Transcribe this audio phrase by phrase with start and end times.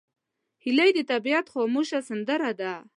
[0.63, 2.73] هیلۍ د طبیعت خاموشه سندره ده